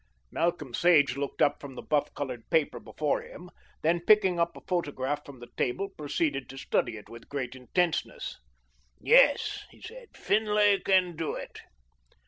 Malcolm 0.31 0.73
Sage 0.73 1.15
looked 1.15 1.43
up 1.43 1.61
from 1.61 1.75
the 1.75 1.81
buff 1.83 2.11
coloured 2.15 2.49
paper 2.49 2.79
before 2.79 3.21
him, 3.21 3.51
then 3.83 3.99
picking 3.99 4.39
up 4.39 4.57
a 4.57 4.61
photograph 4.61 5.23
from 5.23 5.39
the 5.39 5.49
table, 5.55 5.89
proceeded 5.89 6.49
to 6.49 6.57
study 6.57 6.97
it 6.97 7.07
with 7.07 7.29
great 7.29 7.55
intentness. 7.55 8.39
"Yes," 8.99 9.59
he 9.69 9.79
said, 9.79 10.07
"Finlay 10.17 10.79
can 10.79 11.15
do 11.15 11.35
it." 11.35 11.59